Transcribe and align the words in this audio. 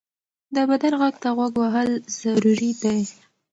د 0.55 0.57
بدن 0.69 0.93
غږ 1.01 1.15
ته 1.23 1.29
غوږ 1.37 1.53
وهل 1.61 1.89
ضروري 2.21 2.71
دی. 2.83 2.99